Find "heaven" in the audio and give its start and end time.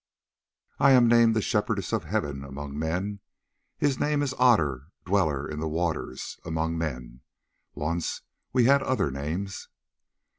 2.05-2.43